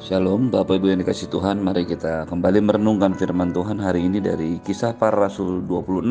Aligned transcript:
Shalom 0.00 0.48
Bapak 0.48 0.80
Ibu 0.80 0.96
yang 0.96 1.04
dikasih 1.04 1.28
Tuhan 1.28 1.60
Mari 1.60 1.84
kita 1.84 2.24
kembali 2.24 2.64
merenungkan 2.64 3.12
firman 3.12 3.52
Tuhan 3.52 3.76
hari 3.76 4.08
ini 4.08 4.16
dari 4.16 4.56
kisah 4.64 4.96
para 4.96 5.28
rasul 5.28 5.60
26 5.68 6.08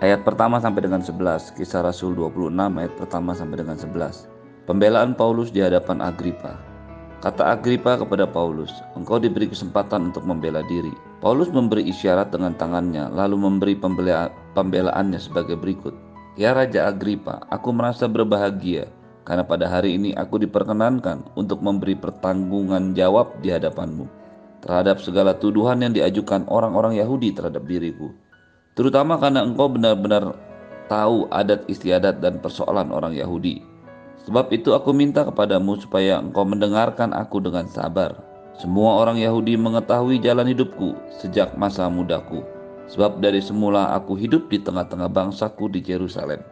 Ayat 0.00 0.24
pertama 0.24 0.56
sampai 0.56 0.88
dengan 0.88 1.04
11 1.04 1.52
Kisah 1.52 1.84
rasul 1.84 2.16
26 2.16 2.56
ayat 2.56 2.88
pertama 2.96 3.36
sampai 3.36 3.60
dengan 3.60 3.76
11 3.76 4.64
Pembelaan 4.64 5.12
Paulus 5.12 5.52
di 5.52 5.60
hadapan 5.60 6.00
Agripa. 6.00 6.56
Kata 7.20 7.52
Agripa 7.52 8.00
kepada 8.00 8.24
Paulus 8.24 8.72
Engkau 8.96 9.20
diberi 9.20 9.52
kesempatan 9.52 10.08
untuk 10.08 10.24
membela 10.24 10.64
diri. 10.64 10.96
Paulus 11.20 11.52
memberi 11.52 11.84
isyarat 11.84 12.32
dengan 12.32 12.56
tangannya 12.56 13.12
Lalu 13.12 13.36
memberi 13.44 13.76
pembela 13.76 14.32
pembelaannya 14.56 15.20
sebagai 15.20 15.60
berikut 15.60 15.92
Ya 16.40 16.56
Raja 16.56 16.88
Agripa, 16.88 17.44
aku 17.52 17.76
merasa 17.76 18.08
berbahagia 18.08 18.88
karena 19.28 19.44
pada 19.44 19.68
hari 19.68 20.00
ini 20.00 20.16
aku 20.16 20.40
diperkenankan 20.40 21.36
untuk 21.36 21.60
memberi 21.60 21.92
pertanggungan 21.92 22.96
jawab 22.96 23.36
di 23.44 23.52
hadapanmu 23.52 24.08
terhadap 24.64 25.04
segala 25.04 25.36
tuduhan 25.36 25.84
yang 25.84 25.92
diajukan 25.92 26.48
orang-orang 26.48 26.96
Yahudi 26.96 27.36
terhadap 27.36 27.68
diriku, 27.68 28.08
terutama 28.72 29.20
karena 29.20 29.44
engkau 29.44 29.68
benar-benar 29.68 30.32
tahu 30.88 31.28
adat 31.28 31.68
istiadat 31.68 32.24
dan 32.24 32.40
persoalan 32.40 32.88
orang 32.88 33.12
Yahudi. 33.12 33.60
Sebab 34.24 34.48
itu 34.50 34.72
aku 34.72 34.96
minta 34.96 35.28
kepadamu 35.28 35.76
supaya 35.76 36.18
engkau 36.18 36.48
mendengarkan 36.48 37.12
aku 37.12 37.44
dengan 37.44 37.68
sabar. 37.68 38.16
Semua 38.58 38.98
orang 38.98 39.20
Yahudi 39.20 39.54
mengetahui 39.54 40.18
jalan 40.24 40.48
hidupku 40.48 40.96
sejak 41.22 41.54
masa 41.54 41.86
mudaku, 41.86 42.42
sebab 42.90 43.22
dari 43.22 43.44
semula 43.44 43.92
aku 43.94 44.18
hidup 44.18 44.50
di 44.50 44.58
tengah-tengah 44.58 45.06
bangsaku 45.12 45.70
di 45.70 45.84
Yerusalem. 45.84 46.42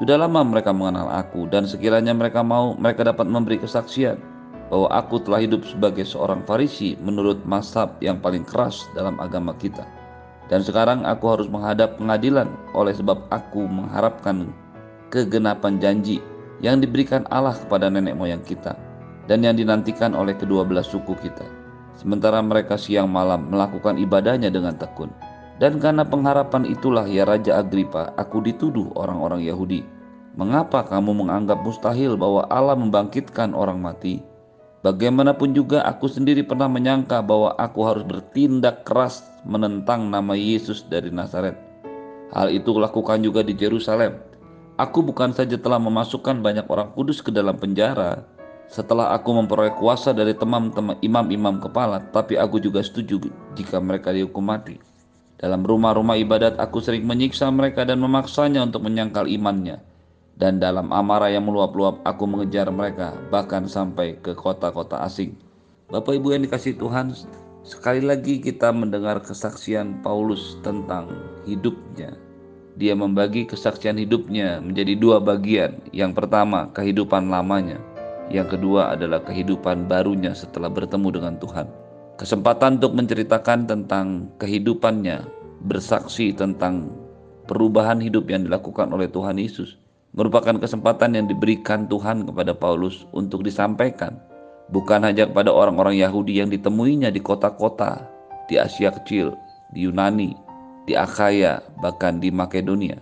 Sudah 0.00 0.16
lama 0.16 0.40
mereka 0.40 0.72
mengenal 0.72 1.12
aku 1.12 1.44
dan 1.52 1.68
sekiranya 1.68 2.16
mereka 2.16 2.40
mau 2.40 2.72
mereka 2.80 3.04
dapat 3.04 3.28
memberi 3.28 3.60
kesaksian 3.60 4.16
bahwa 4.72 4.88
aku 4.88 5.20
telah 5.20 5.44
hidup 5.44 5.68
sebagai 5.68 6.08
seorang 6.08 6.40
Farisi 6.48 6.96
menurut 7.04 7.44
masab 7.44 8.00
yang 8.00 8.16
paling 8.16 8.40
keras 8.48 8.88
dalam 8.96 9.20
agama 9.20 9.52
kita. 9.60 9.84
Dan 10.48 10.64
sekarang 10.64 11.04
aku 11.04 11.28
harus 11.28 11.48
menghadap 11.52 12.00
pengadilan 12.00 12.48
oleh 12.72 12.96
sebab 12.96 13.20
aku 13.28 13.68
mengharapkan 13.68 14.48
kegenapan 15.12 15.76
janji 15.76 16.24
yang 16.64 16.80
diberikan 16.80 17.28
Allah 17.28 17.52
kepada 17.52 17.92
nenek 17.92 18.16
moyang 18.16 18.40
kita 18.40 18.72
dan 19.28 19.44
yang 19.44 19.60
dinantikan 19.60 20.16
oleh 20.16 20.32
kedua 20.32 20.64
belas 20.64 20.88
suku 20.88 21.12
kita. 21.20 21.44
Sementara 22.00 22.40
mereka 22.40 22.80
siang 22.80 23.12
malam 23.12 23.52
melakukan 23.52 24.00
ibadahnya 24.00 24.48
dengan 24.48 24.72
tekun. 24.80 25.12
Dan 25.60 25.80
karena 25.80 26.04
pengharapan 26.04 26.64
itulah 26.68 27.04
ya 27.04 27.28
Raja 27.28 27.60
Agripa, 27.60 28.12
aku 28.16 28.40
dituduh 28.40 28.88
orang-orang 28.96 29.44
Yahudi. 29.44 29.84
Mengapa 30.32 30.80
kamu 30.88 31.12
menganggap 31.12 31.60
mustahil 31.60 32.16
bahwa 32.16 32.48
Allah 32.48 32.72
membangkitkan 32.72 33.52
orang 33.52 33.80
mati? 33.80 34.24
Bagaimanapun 34.82 35.54
juga 35.54 35.84
aku 35.86 36.08
sendiri 36.08 36.42
pernah 36.42 36.66
menyangka 36.66 37.22
bahwa 37.22 37.54
aku 37.54 37.80
harus 37.86 38.02
bertindak 38.02 38.82
keras 38.82 39.22
menentang 39.46 40.08
nama 40.10 40.34
Yesus 40.34 40.82
dari 40.88 41.12
Nazaret. 41.12 41.54
Hal 42.32 42.48
itu 42.50 42.72
lakukan 42.74 43.20
juga 43.20 43.44
di 43.44 43.52
Jerusalem. 43.52 44.18
Aku 44.80 45.04
bukan 45.04 45.36
saja 45.36 45.54
telah 45.60 45.78
memasukkan 45.78 46.40
banyak 46.40 46.66
orang 46.66 46.90
kudus 46.96 47.20
ke 47.20 47.28
dalam 47.28 47.60
penjara, 47.60 48.24
setelah 48.72 49.12
aku 49.12 49.36
memperoleh 49.36 49.76
kuasa 49.76 50.16
dari 50.16 50.32
teman-teman 50.32 50.96
imam-imam 51.04 51.60
kepala, 51.60 52.00
tapi 52.08 52.40
aku 52.40 52.56
juga 52.56 52.80
setuju 52.80 53.20
jika 53.52 53.76
mereka 53.76 54.16
dihukum 54.16 54.48
mati. 54.48 54.80
Dalam 55.42 55.66
rumah-rumah 55.66 56.14
ibadat 56.22 56.54
aku 56.62 56.78
sering 56.78 57.02
menyiksa 57.02 57.50
mereka 57.50 57.82
dan 57.82 57.98
memaksanya 57.98 58.62
untuk 58.62 58.86
menyangkal 58.86 59.26
imannya. 59.26 59.82
Dan 60.38 60.62
dalam 60.62 60.94
amarah 60.94 61.34
yang 61.34 61.50
meluap-luap 61.50 61.98
aku 62.06 62.30
mengejar 62.30 62.70
mereka 62.70 63.18
bahkan 63.34 63.66
sampai 63.66 64.14
ke 64.22 64.38
kota-kota 64.38 65.02
asing. 65.02 65.34
Bapak 65.90 66.14
Ibu 66.14 66.38
yang 66.38 66.46
dikasih 66.46 66.78
Tuhan, 66.78 67.10
sekali 67.66 68.06
lagi 68.06 68.38
kita 68.38 68.70
mendengar 68.70 69.18
kesaksian 69.18 69.98
Paulus 70.06 70.62
tentang 70.62 71.10
hidupnya. 71.42 72.14
Dia 72.78 72.94
membagi 72.94 73.42
kesaksian 73.42 73.98
hidupnya 73.98 74.62
menjadi 74.62 74.94
dua 74.94 75.18
bagian. 75.18 75.82
Yang 75.90 76.22
pertama, 76.22 76.70
kehidupan 76.70 77.28
lamanya. 77.28 77.82
Yang 78.30 78.56
kedua 78.56 78.94
adalah 78.94 79.18
kehidupan 79.26 79.90
barunya 79.90 80.38
setelah 80.38 80.70
bertemu 80.70 81.08
dengan 81.18 81.34
Tuhan 81.42 81.82
kesempatan 82.22 82.78
untuk 82.78 82.94
menceritakan 82.94 83.66
tentang 83.66 84.30
kehidupannya, 84.38 85.26
bersaksi 85.66 86.34
tentang 86.34 86.90
perubahan 87.46 87.98
hidup 88.02 88.30
yang 88.30 88.46
dilakukan 88.46 88.90
oleh 88.90 89.10
Tuhan 89.10 89.38
Yesus, 89.38 89.78
merupakan 90.12 90.58
kesempatan 90.58 91.16
yang 91.16 91.26
diberikan 91.26 91.88
Tuhan 91.88 92.28
kepada 92.28 92.52
Paulus 92.52 93.08
untuk 93.16 93.42
disampaikan, 93.46 94.18
bukan 94.70 95.02
hanya 95.06 95.26
kepada 95.28 95.48
orang-orang 95.48 95.98
Yahudi 95.98 96.42
yang 96.42 96.52
ditemuinya 96.52 97.08
di 97.08 97.20
kota-kota 97.22 98.04
di 98.50 98.60
Asia 98.60 98.92
Kecil, 98.92 99.32
di 99.72 99.88
Yunani, 99.88 100.36
di 100.84 100.98
Akhaya, 100.98 101.62
bahkan 101.80 102.18
di 102.18 102.28
Makedonia, 102.28 103.00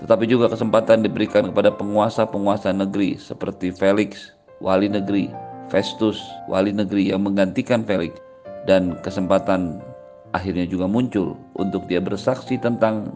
tetapi 0.00 0.24
juga 0.24 0.48
kesempatan 0.48 1.04
diberikan 1.04 1.52
kepada 1.52 1.68
penguasa-penguasa 1.76 2.72
negeri 2.72 3.20
seperti 3.20 3.68
Felix, 3.70 4.32
wali 4.64 4.88
negeri, 4.88 5.28
Festus, 5.68 6.18
wali 6.48 6.72
negeri 6.72 7.12
yang 7.12 7.22
menggantikan 7.22 7.84
Felix, 7.84 8.16
dan 8.64 8.96
kesempatan 9.04 9.78
akhirnya 10.30 10.66
juga 10.66 10.86
muncul 10.86 11.34
untuk 11.58 11.86
dia 11.90 11.98
bersaksi 11.98 12.58
tentang 12.58 13.14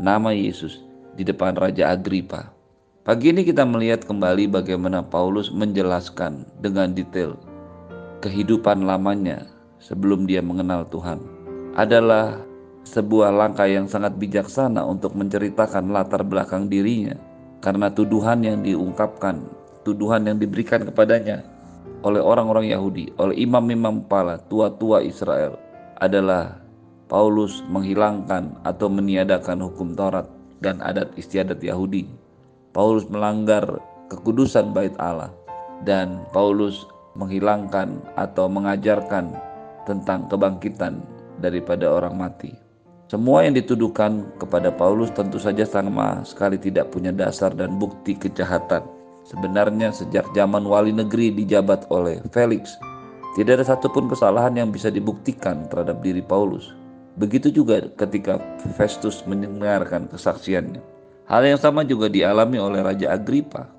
nama 0.00 0.32
Yesus 0.32 0.80
di 1.14 1.22
depan 1.22 1.54
Raja 1.54 1.92
Agripa. 1.92 2.50
Pagi 3.04 3.36
ini 3.36 3.44
kita 3.44 3.68
melihat 3.68 4.08
kembali 4.08 4.48
bagaimana 4.48 5.04
Paulus 5.04 5.52
menjelaskan 5.52 6.48
dengan 6.64 6.96
detail 6.96 7.36
kehidupan 8.24 8.88
lamanya 8.88 9.44
sebelum 9.76 10.24
dia 10.24 10.40
mengenal 10.40 10.88
Tuhan. 10.88 11.20
Adalah 11.76 12.40
sebuah 12.88 13.28
langkah 13.28 13.68
yang 13.68 13.84
sangat 13.84 14.16
bijaksana 14.16 14.80
untuk 14.80 15.12
menceritakan 15.12 15.92
latar 15.92 16.24
belakang 16.24 16.72
dirinya 16.72 17.12
karena 17.60 17.92
tuduhan 17.92 18.40
yang 18.40 18.64
diungkapkan, 18.64 19.44
tuduhan 19.84 20.24
yang 20.24 20.40
diberikan 20.40 20.88
kepadanya 20.88 21.44
oleh 22.04 22.20
orang-orang 22.24 22.72
Yahudi, 22.72 23.12
oleh 23.20 23.36
imam-imam 23.36 24.00
kepala, 24.04 24.40
tua-tua 24.48 25.04
Israel 25.04 25.63
adalah 26.00 26.58
Paulus 27.06 27.62
menghilangkan 27.68 28.64
atau 28.64 28.88
meniadakan 28.88 29.60
hukum 29.62 29.92
Taurat 29.92 30.26
dan 30.64 30.80
adat 30.80 31.12
istiadat 31.14 31.60
Yahudi. 31.60 32.08
Paulus 32.74 33.06
melanggar 33.06 33.78
kekudusan 34.10 34.74
bait 34.74 34.94
Allah 34.98 35.30
dan 35.86 36.24
Paulus 36.34 36.88
menghilangkan 37.14 38.02
atau 38.18 38.50
mengajarkan 38.50 39.30
tentang 39.86 40.26
kebangkitan 40.26 40.98
daripada 41.38 41.86
orang 41.86 42.18
mati. 42.18 42.50
Semua 43.06 43.46
yang 43.46 43.54
dituduhkan 43.54 44.26
kepada 44.40 44.74
Paulus 44.74 45.12
tentu 45.14 45.38
saja 45.38 45.62
sama 45.62 46.24
sekali 46.26 46.58
tidak 46.58 46.90
punya 46.90 47.14
dasar 47.14 47.54
dan 47.54 47.78
bukti 47.78 48.16
kejahatan 48.16 48.82
Sebenarnya 49.24 49.88
sejak 49.88 50.28
zaman 50.36 50.68
wali 50.68 50.92
negeri 50.92 51.32
dijabat 51.32 51.88
oleh 51.88 52.20
Felix, 52.28 52.76
tidak 53.34 53.60
ada 53.60 53.66
satupun 53.66 54.06
kesalahan 54.06 54.54
yang 54.54 54.70
bisa 54.70 54.88
dibuktikan 54.90 55.66
terhadap 55.70 56.00
diri 56.00 56.22
Paulus. 56.22 56.70
Begitu 57.18 57.50
juga 57.50 57.82
ketika 57.94 58.38
Festus 58.74 59.22
mendengarkan 59.26 60.10
kesaksiannya. 60.10 60.82
Hal 61.26 61.42
yang 61.46 61.58
sama 61.58 61.86
juga 61.86 62.10
dialami 62.10 62.58
oleh 62.58 62.82
Raja 62.82 63.14
Agripa. 63.14 63.70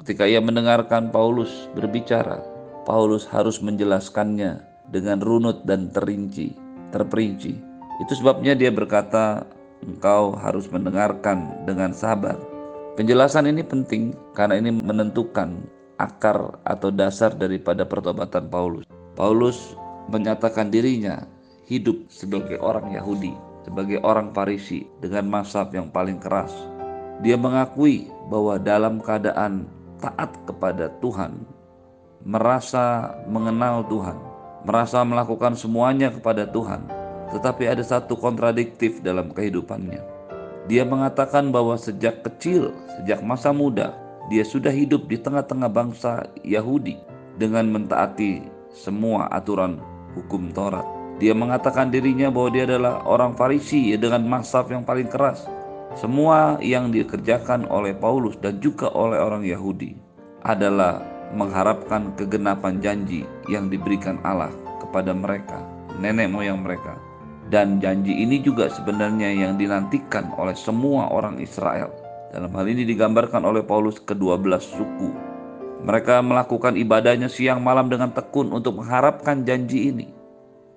Ketika 0.00 0.24
ia 0.24 0.40
mendengarkan 0.40 1.12
Paulus 1.12 1.68
berbicara, 1.76 2.40
Paulus 2.88 3.28
harus 3.28 3.60
menjelaskannya 3.60 4.64
dengan 4.88 5.20
runut 5.20 5.64
dan 5.68 5.92
terinci, 5.92 6.56
terperinci. 6.92 7.52
Itu 8.00 8.12
sebabnya 8.16 8.56
dia 8.56 8.72
berkata, 8.72 9.44
engkau 9.84 10.32
harus 10.40 10.68
mendengarkan 10.72 11.68
dengan 11.68 11.92
sabar 11.92 12.40
Penjelasan 13.00 13.48
ini 13.48 13.64
penting 13.64 14.12
karena 14.36 14.60
ini 14.60 14.76
menentukan 14.76 15.56
akar 16.00 16.56
atau 16.64 16.88
dasar 16.88 17.36
daripada 17.36 17.84
pertobatan 17.84 18.48
Paulus. 18.48 18.88
Paulus 19.12 19.76
menyatakan 20.08 20.72
dirinya 20.72 21.28
hidup 21.68 22.08
sebagai 22.08 22.56
orang 22.64 22.96
Yahudi, 22.96 23.36
sebagai 23.68 24.00
orang 24.00 24.32
Farisi 24.32 24.88
dengan 25.04 25.28
masab 25.28 25.76
yang 25.76 25.92
paling 25.92 26.16
keras. 26.16 26.50
Dia 27.20 27.36
mengakui 27.36 28.08
bahwa 28.32 28.56
dalam 28.56 28.96
keadaan 29.04 29.68
taat 30.00 30.32
kepada 30.48 30.88
Tuhan, 31.04 31.44
merasa 32.24 33.12
mengenal 33.28 33.84
Tuhan, 33.92 34.16
merasa 34.64 35.04
melakukan 35.04 35.52
semuanya 35.52 36.08
kepada 36.08 36.48
Tuhan, 36.48 36.88
tetapi 37.36 37.68
ada 37.68 37.84
satu 37.84 38.16
kontradiktif 38.16 39.04
dalam 39.04 39.28
kehidupannya 39.36 40.20
dia 40.70 40.86
mengatakan 40.86 41.50
bahwa 41.50 41.74
sejak 41.74 42.22
kecil, 42.22 42.70
sejak 42.94 43.26
masa 43.26 43.50
muda, 43.50 43.90
dia 44.30 44.46
sudah 44.46 44.70
hidup 44.70 45.10
di 45.10 45.18
tengah-tengah 45.18 45.66
bangsa 45.66 46.30
Yahudi 46.46 46.94
dengan 47.34 47.66
mentaati 47.66 48.46
semua 48.70 49.26
aturan 49.34 49.82
hukum 50.14 50.54
Taurat. 50.54 50.86
Dia 51.18 51.34
mengatakan 51.34 51.90
dirinya 51.92 52.32
bahwa 52.32 52.48
dia 52.54 52.64
adalah 52.64 53.02
orang 53.04 53.34
Farisi 53.34 53.92
dengan 53.98 54.24
masaf 54.24 54.70
yang 54.70 54.86
paling 54.86 55.10
keras. 55.10 55.44
Semua 55.98 56.56
yang 56.62 56.94
dikerjakan 56.94 57.66
oleh 57.66 57.92
Paulus 57.92 58.38
dan 58.38 58.62
juga 58.62 58.88
oleh 58.94 59.18
orang 59.18 59.42
Yahudi 59.42 59.98
adalah 60.46 61.02
mengharapkan 61.34 62.14
kegenapan 62.14 62.78
janji 62.78 63.26
yang 63.50 63.66
diberikan 63.66 64.16
Allah 64.22 64.54
kepada 64.78 65.10
mereka, 65.10 65.60
nenek 65.98 66.30
moyang 66.30 66.62
mereka. 66.62 66.96
Dan 67.50 67.82
janji 67.82 68.14
ini 68.14 68.38
juga 68.38 68.70
sebenarnya 68.70 69.34
yang 69.34 69.58
dinantikan 69.58 70.30
oleh 70.38 70.54
semua 70.54 71.10
orang 71.10 71.42
Israel. 71.42 71.90
Dalam 72.30 72.54
hal 72.54 72.66
ini 72.70 72.86
digambarkan 72.86 73.42
oleh 73.42 73.66
Paulus 73.66 73.98
ke-12 73.98 74.62
suku. 74.62 75.10
Mereka 75.82 76.22
melakukan 76.22 76.78
ibadahnya 76.78 77.26
siang 77.26 77.58
malam 77.58 77.90
dengan 77.90 78.14
tekun 78.14 78.54
untuk 78.54 78.78
mengharapkan 78.78 79.42
janji 79.42 79.90
ini. 79.90 80.14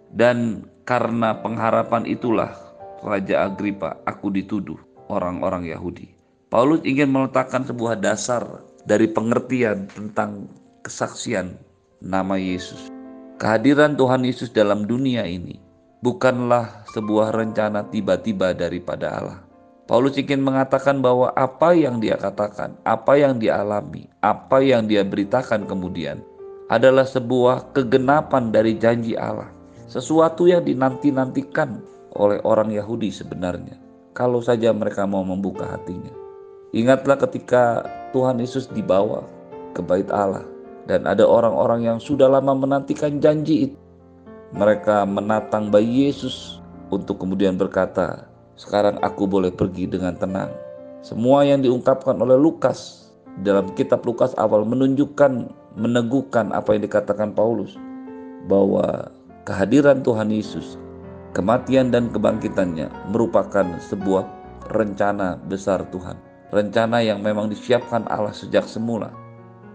Dan 0.10 0.66
karena 0.82 1.38
pengharapan 1.38 2.10
itulah 2.10 2.58
Raja 3.06 3.46
Agripa 3.46 4.02
aku 4.10 4.34
dituduh 4.34 4.82
orang-orang 5.14 5.70
Yahudi. 5.70 6.10
Paulus 6.50 6.82
ingin 6.86 7.14
meletakkan 7.14 7.62
sebuah 7.66 8.02
dasar 8.02 8.66
dari 8.90 9.06
pengertian 9.06 9.86
tentang 9.94 10.50
kesaksian 10.82 11.54
nama 12.02 12.34
Yesus. 12.34 12.90
Kehadiran 13.38 13.94
Tuhan 13.94 14.26
Yesus 14.26 14.50
dalam 14.50 14.90
dunia 14.90 15.26
ini 15.26 15.58
bukanlah 16.02 16.86
sebuah 16.94 17.34
rencana 17.34 17.86
tiba-tiba 17.90 18.58
daripada 18.58 19.08
Allah. 19.20 19.53
Paulus 19.84 20.16
ingin 20.16 20.40
mengatakan 20.40 21.04
bahwa 21.04 21.36
apa 21.36 21.76
yang 21.76 22.00
dia 22.00 22.16
katakan, 22.16 22.80
apa 22.88 23.20
yang 23.20 23.36
dia 23.36 23.60
alami, 23.60 24.08
apa 24.24 24.64
yang 24.64 24.88
dia 24.88 25.04
beritakan 25.04 25.68
kemudian 25.68 26.24
adalah 26.72 27.04
sebuah 27.04 27.76
kegenapan 27.76 28.48
dari 28.48 28.80
janji 28.80 29.20
Allah. 29.20 29.52
Sesuatu 29.92 30.48
yang 30.48 30.64
dinanti-nantikan 30.64 31.84
oleh 32.16 32.40
orang 32.48 32.72
Yahudi 32.72 33.12
sebenarnya. 33.12 33.76
Kalau 34.16 34.40
saja 34.40 34.72
mereka 34.72 35.04
mau 35.04 35.28
membuka 35.28 35.68
hatinya. 35.68 36.16
Ingatlah 36.72 37.20
ketika 37.20 37.84
Tuhan 38.16 38.40
Yesus 38.40 38.72
dibawa 38.72 39.28
ke 39.76 39.84
bait 39.84 40.08
Allah 40.10 40.48
dan 40.88 41.06
ada 41.06 41.28
orang-orang 41.28 41.86
yang 41.86 42.00
sudah 42.00 42.32
lama 42.32 42.56
menantikan 42.56 43.20
janji 43.20 43.70
itu. 43.70 43.78
Mereka 44.54 45.10
menatang 45.10 45.74
bayi 45.74 46.08
Yesus 46.08 46.62
untuk 46.94 47.20
kemudian 47.20 47.58
berkata, 47.58 48.30
"Sekarang 48.60 49.00
aku 49.02 49.26
boleh 49.30 49.54
pergi 49.54 49.90
dengan 49.90 50.18
tenang." 50.18 50.52
Semua 51.04 51.44
yang 51.44 51.60
diungkapkan 51.60 52.16
oleh 52.18 52.40
Lukas 52.40 53.12
dalam 53.44 53.68
kitab 53.76 54.06
Lukas 54.08 54.32
awal 54.40 54.64
menunjukkan 54.64 55.52
meneguhkan 55.76 56.54
apa 56.54 56.78
yang 56.78 56.86
dikatakan 56.86 57.34
Paulus 57.36 57.76
bahwa 58.48 59.12
kehadiran 59.44 60.06
Tuhan 60.06 60.32
Yesus, 60.32 60.80
kematian 61.36 61.92
dan 61.92 62.14
kebangkitannya 62.14 62.88
merupakan 63.12 63.66
sebuah 63.90 64.24
rencana 64.72 65.36
besar 65.50 65.84
Tuhan 65.92 66.34
rencana 66.54 67.02
yang 67.02 67.20
memang 67.26 67.50
disiapkan 67.50 68.06
Allah 68.08 68.32
sejak 68.32 68.70
semula. 68.70 69.10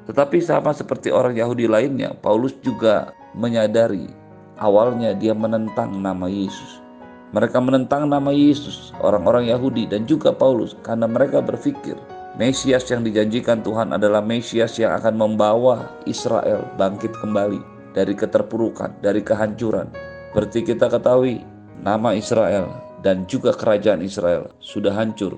Tetapi 0.06 0.38
sama 0.40 0.70
seperti 0.72 1.12
orang 1.12 1.34
Yahudi 1.34 1.66
lainnya, 1.68 2.14
Paulus 2.22 2.54
juga 2.62 3.12
menyadari 3.34 4.08
awalnya 4.56 5.12
dia 5.12 5.34
menentang 5.34 5.98
nama 5.98 6.30
Yesus. 6.30 6.80
Mereka 7.28 7.60
menentang 7.60 8.08
nama 8.08 8.32
Yesus, 8.32 8.96
orang-orang 9.04 9.52
Yahudi 9.52 9.84
dan 9.84 10.08
juga 10.08 10.32
Paulus 10.32 10.72
karena 10.80 11.04
mereka 11.04 11.44
berpikir 11.44 11.92
Mesias 12.38 12.86
yang 12.88 13.02
dijanjikan 13.02 13.60
Tuhan 13.66 13.90
adalah 13.92 14.22
Mesias 14.22 14.78
yang 14.78 14.94
akan 14.94 15.18
membawa 15.18 15.90
Israel 16.06 16.62
bangkit 16.78 17.10
kembali 17.18 17.58
dari 17.92 18.14
keterpurukan, 18.14 19.02
dari 19.02 19.20
kehancuran. 19.26 19.90
Seperti 20.30 20.70
kita 20.72 20.86
ketahui, 20.86 21.42
nama 21.82 22.14
Israel 22.14 22.70
dan 23.02 23.26
juga 23.26 23.50
kerajaan 23.50 24.00
Israel 24.06 24.54
sudah 24.62 24.94
hancur 24.94 25.34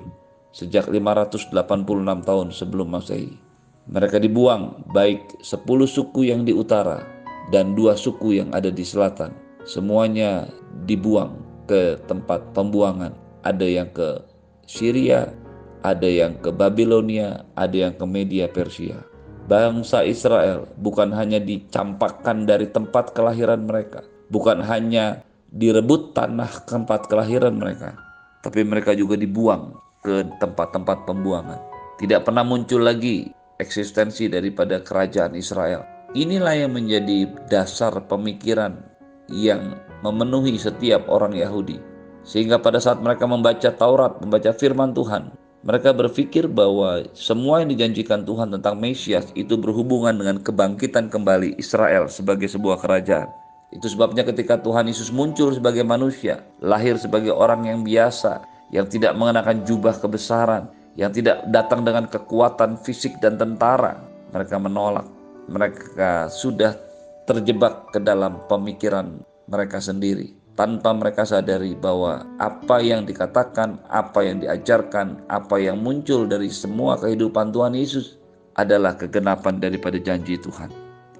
sejak 0.52 0.93
586 0.93 1.50
tahun 2.22 2.46
sebelum 2.52 2.86
Masehi. 2.93 3.32
Mereka 3.90 4.20
dibuang 4.20 4.86
baik 4.93 5.40
10 5.40 5.56
suku 5.88 6.28
yang 6.28 6.44
di 6.44 6.52
utara 6.52 7.00
dan 7.50 7.75
dua 7.75 7.96
suku 7.96 8.38
yang 8.38 8.52
ada 8.54 8.69
di 8.69 8.84
selatan. 8.84 9.32
Semuanya 9.64 10.46
dibuang 10.84 11.50
ke 11.70 12.02
tempat 12.11 12.50
pembuangan. 12.50 13.14
Ada 13.46 13.62
yang 13.62 13.94
ke 13.94 14.26
Syria, 14.67 15.31
ada 15.87 16.11
yang 16.11 16.34
ke 16.43 16.50
Babilonia, 16.50 17.46
ada 17.55 17.87
yang 17.87 17.94
ke 17.94 18.02
Media 18.02 18.50
Persia. 18.50 18.99
Bangsa 19.46 20.02
Israel 20.02 20.67
bukan 20.78 21.14
hanya 21.14 21.38
dicampakkan 21.38 22.46
dari 22.46 22.70
tempat 22.70 23.14
kelahiran 23.14 23.67
mereka, 23.67 24.02
bukan 24.31 24.62
hanya 24.67 25.22
direbut 25.50 26.14
tanah 26.14 26.50
tempat 26.67 27.11
kelahiran 27.11 27.58
mereka, 27.58 27.99
tapi 28.46 28.62
mereka 28.62 28.94
juga 28.94 29.19
dibuang 29.19 29.75
ke 30.06 30.22
tempat-tempat 30.38 31.06
pembuangan. 31.06 31.58
Tidak 31.99 32.22
pernah 32.22 32.46
muncul 32.46 32.87
lagi 32.87 33.26
eksistensi 33.58 34.31
daripada 34.31 34.78
kerajaan 34.81 35.34
Israel. 35.34 35.82
Inilah 36.14 36.55
yang 36.67 36.75
menjadi 36.75 37.31
dasar 37.50 37.94
pemikiran 38.06 38.89
yang 39.31 39.79
memenuhi 40.03 40.59
setiap 40.59 41.06
orang 41.06 41.32
Yahudi. 41.32 41.79
Sehingga 42.27 42.61
pada 42.61 42.77
saat 42.82 43.00
mereka 43.00 43.25
membaca 43.25 43.71
Taurat, 43.73 44.21
membaca 44.21 44.53
firman 44.53 44.93
Tuhan, 44.93 45.32
mereka 45.61 45.93
berpikir 45.93 46.49
bahwa 46.49 47.05
semua 47.12 47.61
yang 47.61 47.73
dijanjikan 47.73 48.25
Tuhan 48.25 48.53
tentang 48.53 48.81
Mesias 48.81 49.29
itu 49.37 49.61
berhubungan 49.61 50.17
dengan 50.17 50.41
kebangkitan 50.41 51.12
kembali 51.12 51.56
Israel 51.61 52.09
sebagai 52.09 52.49
sebuah 52.49 52.81
kerajaan. 52.81 53.29
Itu 53.71 53.87
sebabnya 53.87 54.27
ketika 54.27 54.59
Tuhan 54.59 54.91
Yesus 54.91 55.15
muncul 55.15 55.55
sebagai 55.55 55.87
manusia, 55.87 56.43
lahir 56.59 56.99
sebagai 56.99 57.31
orang 57.31 57.69
yang 57.69 57.85
biasa, 57.87 58.43
yang 58.75 58.88
tidak 58.88 59.15
mengenakan 59.15 59.62
jubah 59.62 59.94
kebesaran, 60.00 60.67
yang 60.99 61.15
tidak 61.15 61.44
datang 61.55 61.87
dengan 61.87 62.09
kekuatan 62.11 62.81
fisik 62.81 63.21
dan 63.23 63.38
tentara. 63.38 64.00
Mereka 64.35 64.59
menolak. 64.59 65.06
Mereka 65.47 66.32
sudah 66.32 66.75
terjebak 67.31 67.94
ke 67.94 68.03
dalam 68.03 68.43
pemikiran 68.50 69.23
mereka 69.47 69.79
sendiri 69.79 70.35
tanpa 70.59 70.91
mereka 70.93 71.23
sadari 71.23 71.73
bahwa 71.79 72.27
apa 72.37 72.82
yang 72.82 73.09
dikatakan, 73.09 73.81
apa 73.88 74.21
yang 74.21 74.44
diajarkan, 74.44 75.23
apa 75.31 75.56
yang 75.56 75.81
muncul 75.81 76.29
dari 76.29 76.53
semua 76.53 77.00
kehidupan 77.00 77.55
Tuhan 77.55 77.73
Yesus 77.73 78.21
adalah 78.59 78.93
kegenapan 78.99 79.56
daripada 79.56 79.97
janji 79.97 80.37
Tuhan. 80.37 80.69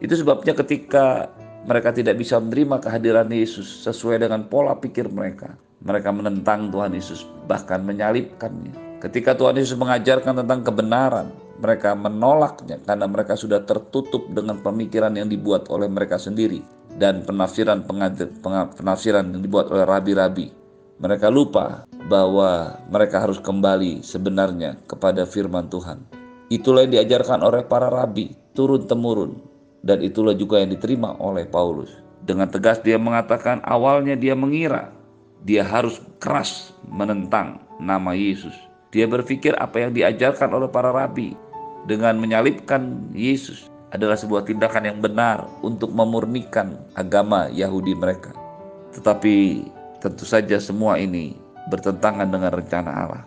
Itu 0.05 0.13
sebabnya 0.13 0.53
ketika 0.53 1.33
mereka 1.65 1.89
tidak 1.95 2.21
bisa 2.21 2.37
menerima 2.37 2.85
kehadiran 2.85 3.33
Yesus 3.33 3.85
sesuai 3.89 4.21
dengan 4.21 4.45
pola 4.45 4.77
pikir 4.77 5.09
mereka, 5.09 5.57
mereka 5.81 6.13
menentang 6.13 6.69
Tuhan 6.69 6.93
Yesus, 6.93 7.25
bahkan 7.49 7.81
menyalibkannya. 7.81 9.01
Ketika 9.01 9.33
Tuhan 9.33 9.57
Yesus 9.57 9.81
mengajarkan 9.81 10.45
tentang 10.45 10.61
kebenaran, 10.61 11.33
mereka 11.61 11.93
menolaknya 11.93 12.81
karena 12.83 13.05
mereka 13.05 13.37
sudah 13.37 13.61
tertutup 13.69 14.25
dengan 14.33 14.59
pemikiran 14.65 15.13
yang 15.13 15.29
dibuat 15.29 15.69
oleh 15.69 15.87
mereka 15.93 16.17
sendiri 16.17 16.65
dan 16.97 17.23
penafsiran 17.23 17.85
penafsiran 18.75 19.25
yang 19.31 19.45
dibuat 19.45 19.69
oleh 19.69 19.85
rabi-rabi. 19.85 20.51
Mereka 21.01 21.33
lupa 21.33 21.85
bahwa 22.09 22.77
mereka 22.93 23.25
harus 23.25 23.41
kembali 23.41 24.05
sebenarnya 24.05 24.77
kepada 24.85 25.25
firman 25.25 25.69
Tuhan. 25.73 26.05
Itulah 26.53 26.85
yang 26.85 27.01
diajarkan 27.01 27.41
oleh 27.41 27.65
para 27.65 27.89
rabi 27.89 28.37
turun 28.53 28.85
temurun 28.85 29.41
dan 29.81 30.05
itulah 30.05 30.37
juga 30.37 30.61
yang 30.61 30.73
diterima 30.73 31.17
oleh 31.21 31.49
Paulus. 31.49 31.93
Dengan 32.21 32.53
tegas 32.53 32.85
dia 32.85 33.01
mengatakan 33.01 33.65
awalnya 33.65 34.13
dia 34.13 34.37
mengira 34.37 34.93
dia 35.41 35.65
harus 35.65 36.05
keras 36.21 36.77
menentang 36.85 37.65
nama 37.81 38.13
Yesus. 38.13 38.53
Dia 38.93 39.09
berpikir 39.09 39.57
apa 39.57 39.81
yang 39.81 39.97
diajarkan 39.97 40.53
oleh 40.53 40.69
para 40.69 40.93
rabi 40.93 41.33
dengan 41.89 42.21
menyalibkan 42.21 43.13
Yesus 43.15 43.71
adalah 43.91 44.15
sebuah 44.15 44.47
tindakan 44.47 44.87
yang 44.87 44.99
benar 45.03 45.47
untuk 45.65 45.91
memurnikan 45.91 46.79
agama 46.95 47.51
Yahudi 47.51 47.95
mereka. 47.97 48.31
Tetapi 48.95 49.67
tentu 50.03 50.25
saja 50.27 50.59
semua 50.59 50.99
ini 50.99 51.35
bertentangan 51.71 52.31
dengan 52.31 52.51
rencana 52.55 52.91
Allah. 52.91 53.23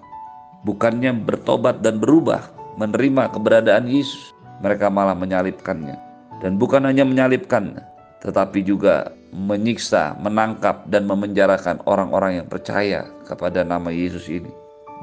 Bukannya 0.64 1.12
bertobat 1.24 1.84
dan 1.84 2.00
berubah, 2.00 2.48
menerima 2.80 3.36
keberadaan 3.36 3.92
Yesus, 3.92 4.32
mereka 4.64 4.88
malah 4.88 5.16
menyalibkannya. 5.16 6.00
Dan 6.40 6.56
bukan 6.56 6.88
hanya 6.88 7.04
menyalibkan, 7.04 7.84
tetapi 8.24 8.64
juga 8.64 9.12
menyiksa, 9.36 10.16
menangkap, 10.24 10.88
dan 10.88 11.04
memenjarakan 11.04 11.84
orang-orang 11.84 12.40
yang 12.40 12.48
percaya 12.48 13.04
kepada 13.28 13.68
nama 13.68 13.92
Yesus 13.92 14.32
ini. 14.32 14.52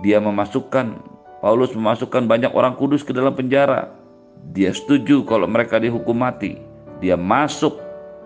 Dia 0.01 0.17
memasukkan, 0.21 0.97
Paulus 1.41 1.73
memasukkan 1.73 2.29
banyak 2.29 2.53
orang 2.53 2.77
kudus 2.77 3.01
ke 3.01 3.17
dalam 3.17 3.33
penjara. 3.33 3.89
Dia 4.53 4.77
setuju 4.77 5.25
kalau 5.25 5.49
mereka 5.49 5.81
dihukum 5.81 6.21
mati. 6.21 6.61
Dia 7.01 7.17
masuk 7.17 7.81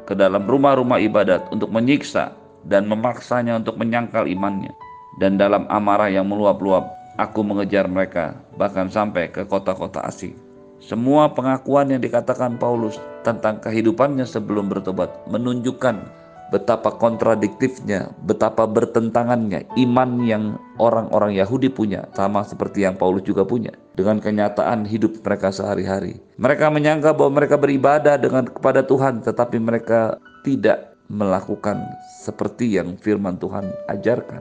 ke 0.05 0.19
dalam 0.19 0.43
rumah-rumah 0.51 0.99
ibadat 0.99 1.47
untuk 1.55 1.71
menyiksa 1.71 2.35
dan 2.67 2.91
memaksanya 2.91 3.63
untuk 3.63 3.79
menyangkal 3.79 4.27
imannya. 4.27 4.75
Dan 5.23 5.39
dalam 5.39 5.71
amarah 5.71 6.11
yang 6.11 6.27
meluap-luap, 6.27 6.91
aku 7.23 7.47
mengejar 7.47 7.87
mereka, 7.87 8.35
bahkan 8.59 8.91
sampai 8.91 9.31
ke 9.31 9.47
kota-kota 9.47 10.03
asing. 10.03 10.35
Semua 10.83 11.31
pengakuan 11.31 11.95
yang 11.95 12.03
dikatakan 12.03 12.59
Paulus 12.59 12.99
tentang 13.23 13.63
kehidupannya 13.63 14.27
sebelum 14.27 14.67
bertobat 14.67 15.09
menunjukkan 15.31 16.24
betapa 16.53 16.93
kontradiktifnya, 16.97 18.13
betapa 18.25 18.69
bertentangannya 18.69 19.69
iman 19.79 20.11
yang 20.25 20.45
orang-orang 20.77 21.37
Yahudi 21.39 21.71
punya, 21.73 22.09
sama 22.13 22.45
seperti 22.45 22.85
yang 22.85 22.99
Paulus 22.99 23.25
juga 23.25 23.47
punya, 23.47 23.73
dengan 23.97 24.21
kenyataan 24.21 24.85
hidup 24.85 25.21
mereka 25.25 25.55
sehari-hari. 25.55 26.21
Mereka 26.37 26.69
menyangka 26.69 27.15
bahwa 27.17 27.41
mereka 27.43 27.57
beribadah 27.57 28.21
dengan 28.21 28.45
kepada 28.49 28.85
Tuhan, 28.85 29.25
tetapi 29.25 29.57
mereka 29.63 30.19
tidak 30.45 30.95
melakukan 31.09 31.85
seperti 32.25 32.77
yang 32.81 32.97
firman 32.97 33.37
Tuhan 33.37 33.69
ajarkan. 33.93 34.41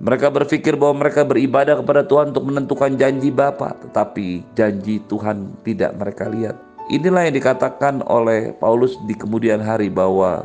Mereka 0.00 0.32
berpikir 0.32 0.80
bahwa 0.80 1.04
mereka 1.04 1.28
beribadah 1.28 1.76
kepada 1.76 2.08
Tuhan 2.08 2.32
untuk 2.32 2.48
menentukan 2.48 2.96
janji 2.96 3.28
Bapa, 3.28 3.76
tetapi 3.84 4.56
janji 4.56 4.96
Tuhan 5.04 5.60
tidak 5.60 5.92
mereka 6.00 6.24
lihat. 6.32 6.56
Inilah 6.90 7.28
yang 7.28 7.36
dikatakan 7.36 8.02
oleh 8.08 8.50
Paulus 8.56 8.96
di 9.06 9.14
kemudian 9.14 9.60
hari 9.62 9.92
bahwa 9.92 10.42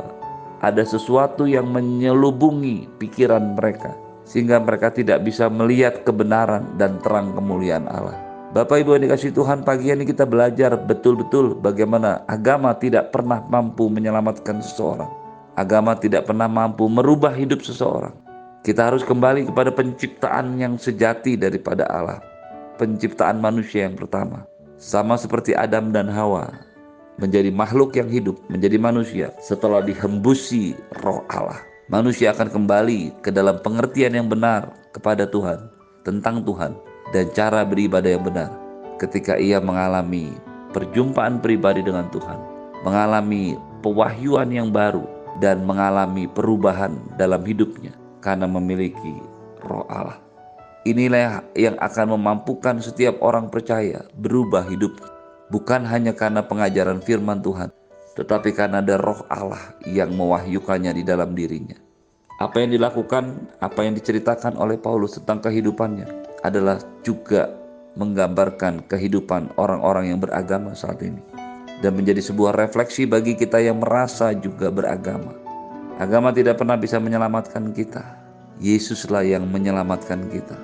ada 0.66 0.82
sesuatu 0.82 1.46
yang 1.46 1.70
menyelubungi 1.70 2.90
pikiran 2.98 3.54
mereka 3.54 3.94
sehingga 4.26 4.58
mereka 4.58 4.90
tidak 4.90 5.22
bisa 5.22 5.46
melihat 5.46 6.02
kebenaran 6.02 6.66
dan 6.74 6.98
terang 6.98 7.30
kemuliaan 7.38 7.86
Allah. 7.86 8.18
Bapak 8.50 8.82
Ibu 8.82 8.98
yang 8.98 9.06
dikasih 9.06 9.30
Tuhan 9.30 9.62
pagi 9.62 9.94
ini 9.94 10.02
kita 10.02 10.26
belajar 10.26 10.74
betul-betul 10.74 11.54
bagaimana 11.62 12.26
agama 12.26 12.74
tidak 12.74 13.14
pernah 13.14 13.38
mampu 13.46 13.86
menyelamatkan 13.86 14.58
seseorang. 14.58 15.06
Agama 15.54 15.94
tidak 15.94 16.26
pernah 16.26 16.50
mampu 16.50 16.90
merubah 16.90 17.30
hidup 17.30 17.62
seseorang. 17.62 18.12
Kita 18.66 18.90
harus 18.90 19.06
kembali 19.06 19.46
kepada 19.46 19.70
penciptaan 19.70 20.58
yang 20.58 20.74
sejati 20.74 21.38
daripada 21.38 21.86
Allah. 21.86 22.18
Penciptaan 22.82 23.38
manusia 23.38 23.86
yang 23.86 23.94
pertama. 23.94 24.42
Sama 24.76 25.14
seperti 25.14 25.54
Adam 25.54 25.94
dan 25.94 26.10
Hawa 26.10 26.50
menjadi 27.16 27.48
makhluk 27.48 27.96
yang 27.96 28.08
hidup, 28.12 28.36
menjadi 28.52 28.76
manusia 28.76 29.26
setelah 29.40 29.80
dihembusi 29.80 30.76
roh 31.00 31.24
Allah. 31.32 31.60
Manusia 31.86 32.34
akan 32.34 32.50
kembali 32.50 33.22
ke 33.22 33.30
dalam 33.30 33.62
pengertian 33.62 34.18
yang 34.18 34.26
benar 34.26 34.74
kepada 34.90 35.24
Tuhan, 35.30 35.70
tentang 36.02 36.42
Tuhan, 36.42 36.74
dan 37.14 37.30
cara 37.32 37.62
beribadah 37.62 38.10
yang 38.10 38.24
benar 38.26 38.50
ketika 38.98 39.38
ia 39.38 39.62
mengalami 39.62 40.34
perjumpaan 40.74 41.38
pribadi 41.38 41.86
dengan 41.86 42.10
Tuhan, 42.10 42.38
mengalami 42.82 43.54
pewahyuan 43.86 44.50
yang 44.50 44.74
baru, 44.74 45.06
dan 45.38 45.62
mengalami 45.62 46.26
perubahan 46.26 46.96
dalam 47.20 47.44
hidupnya 47.46 47.92
karena 48.24 48.48
memiliki 48.50 49.22
roh 49.62 49.86
Allah. 49.86 50.18
Inilah 50.86 51.42
yang 51.58 51.74
akan 51.82 52.14
memampukan 52.18 52.78
setiap 52.78 53.18
orang 53.18 53.50
percaya 53.50 54.06
berubah 54.14 54.62
hidupnya 54.66 55.15
bukan 55.52 55.86
hanya 55.86 56.12
karena 56.12 56.42
pengajaran 56.44 57.02
firman 57.02 57.42
Tuhan, 57.42 57.70
tetapi 58.18 58.54
karena 58.56 58.82
ada 58.82 58.96
roh 58.98 59.22
Allah 59.28 59.76
yang 59.86 60.14
mewahyukannya 60.14 60.92
di 60.96 61.02
dalam 61.06 61.36
dirinya. 61.36 61.76
Apa 62.36 62.60
yang 62.60 62.76
dilakukan, 62.76 63.32
apa 63.64 63.80
yang 63.86 63.96
diceritakan 63.96 64.60
oleh 64.60 64.76
Paulus 64.76 65.16
tentang 65.16 65.40
kehidupannya 65.40 66.04
adalah 66.44 66.76
juga 67.00 67.48
menggambarkan 67.96 68.84
kehidupan 68.92 69.56
orang-orang 69.56 70.12
yang 70.12 70.20
beragama 70.20 70.76
saat 70.76 71.00
ini 71.00 71.24
dan 71.80 71.96
menjadi 71.96 72.20
sebuah 72.20 72.52
refleksi 72.56 73.08
bagi 73.08 73.36
kita 73.36 73.60
yang 73.60 73.80
merasa 73.80 74.36
juga 74.36 74.68
beragama. 74.68 75.32
Agama 75.96 76.28
tidak 76.28 76.60
pernah 76.60 76.76
bisa 76.76 77.00
menyelamatkan 77.00 77.72
kita. 77.72 78.04
Yesuslah 78.60 79.24
yang 79.24 79.48
menyelamatkan 79.48 80.28
kita. 80.28 80.56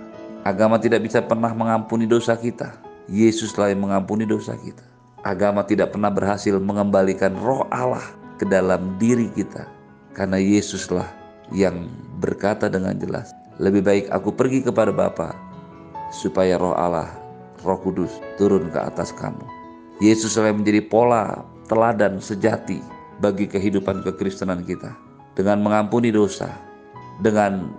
Agama 0.45 0.77
tidak 0.77 1.05
bisa 1.05 1.25
pernah 1.25 1.53
mengampuni 1.57 2.05
dosa 2.05 2.37
kita. 2.37 2.77
Yesuslah 3.11 3.75
yang 3.75 3.83
mengampuni 3.89 4.23
dosa 4.23 4.55
kita. 4.55 4.85
Agama 5.23 5.63
tidak 5.67 5.95
pernah 5.95 6.11
berhasil 6.11 6.55
mengembalikan 6.59 7.35
roh 7.43 7.67
Allah 7.71 8.03
ke 8.39 8.47
dalam 8.47 8.99
diri 8.99 9.31
kita. 9.35 9.67
Karena 10.15 10.39
Yesuslah 10.39 11.07
yang 11.55 11.91
berkata 12.23 12.71
dengan 12.71 12.95
jelas, 12.99 13.31
lebih 13.59 13.83
baik 13.83 14.05
aku 14.11 14.35
pergi 14.35 14.63
kepada 14.63 14.95
Bapa 14.95 15.35
supaya 16.15 16.59
roh 16.59 16.75
Allah, 16.75 17.11
roh 17.63 17.79
kudus 17.81 18.13
turun 18.39 18.71
ke 18.71 18.79
atas 18.79 19.11
kamu. 19.15 19.47
Yesuslah 20.03 20.51
yang 20.51 20.63
menjadi 20.63 20.83
pola 20.87 21.47
teladan 21.71 22.19
sejati 22.19 22.83
bagi 23.23 23.47
kehidupan 23.47 24.03
kekristenan 24.03 24.67
kita. 24.67 24.95
Dengan 25.33 25.65
mengampuni 25.65 26.13
dosa, 26.13 26.53
dengan 27.25 27.73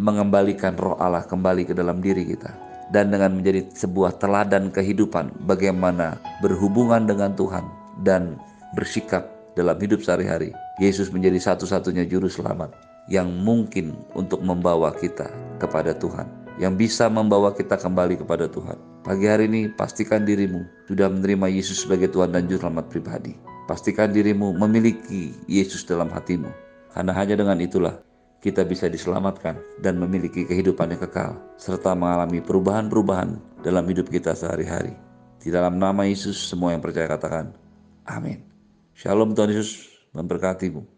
mengembalikan 0.00 0.74
roh 0.74 0.98
Allah 0.98 1.22
kembali 1.22 1.68
ke 1.68 1.72
dalam 1.72 2.02
diri 2.02 2.26
kita 2.26 2.65
dan 2.94 3.10
dengan 3.10 3.34
menjadi 3.38 3.66
sebuah 3.74 4.18
teladan 4.22 4.70
kehidupan 4.70 5.34
bagaimana 5.46 6.18
berhubungan 6.42 7.06
dengan 7.06 7.34
Tuhan 7.34 7.66
dan 8.06 8.38
bersikap 8.78 9.26
dalam 9.56 9.74
hidup 9.80 10.04
sehari-hari. 10.04 10.52
Yesus 10.76 11.08
menjadi 11.08 11.40
satu-satunya 11.40 12.04
juru 12.04 12.28
selamat 12.28 12.76
yang 13.08 13.32
mungkin 13.32 13.96
untuk 14.12 14.44
membawa 14.44 14.92
kita 14.92 15.32
kepada 15.56 15.96
Tuhan, 15.96 16.28
yang 16.60 16.76
bisa 16.76 17.08
membawa 17.08 17.54
kita 17.56 17.80
kembali 17.80 18.20
kepada 18.20 18.46
Tuhan. 18.46 18.76
Pagi 19.06 19.26
hari 19.30 19.46
ini 19.48 19.70
pastikan 19.72 20.26
dirimu 20.26 20.66
sudah 20.90 21.08
menerima 21.08 21.46
Yesus 21.48 21.86
sebagai 21.86 22.12
Tuhan 22.12 22.34
dan 22.34 22.50
juru 22.50 22.66
selamat 22.66 22.86
pribadi. 22.92 23.32
Pastikan 23.66 24.14
dirimu 24.14 24.54
memiliki 24.54 25.34
Yesus 25.50 25.82
dalam 25.86 26.10
hatimu. 26.12 26.50
Karena 26.94 27.12
hanya 27.12 27.34
dengan 27.36 27.58
itulah 27.60 27.98
kita 28.46 28.62
bisa 28.62 28.86
diselamatkan 28.86 29.58
dan 29.82 29.98
memiliki 29.98 30.46
kehidupan 30.46 30.94
yang 30.94 31.02
kekal, 31.02 31.34
serta 31.58 31.98
mengalami 31.98 32.38
perubahan-perubahan 32.38 33.34
dalam 33.66 33.82
hidup 33.90 34.06
kita 34.06 34.38
sehari-hari. 34.38 34.94
Di 35.42 35.50
dalam 35.50 35.82
nama 35.82 36.06
Yesus, 36.06 36.38
semua 36.38 36.70
yang 36.70 36.78
percaya 36.78 37.10
katakan, 37.10 37.50
Amin. 38.06 38.46
Shalom 38.94 39.34
Tuhan 39.34 39.50
Yesus 39.50 39.90
memberkatimu. 40.14 40.95